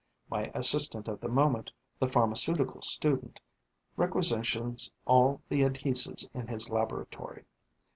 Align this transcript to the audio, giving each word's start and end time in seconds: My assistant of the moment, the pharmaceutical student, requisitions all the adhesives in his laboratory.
My 0.31 0.49
assistant 0.55 1.07
of 1.07 1.19
the 1.19 1.27
moment, 1.27 1.69
the 1.99 2.07
pharmaceutical 2.09 2.81
student, 2.81 3.39
requisitions 3.95 4.91
all 5.05 5.41
the 5.47 5.61
adhesives 5.63 6.27
in 6.33 6.47
his 6.47 6.69
laboratory. 6.71 7.45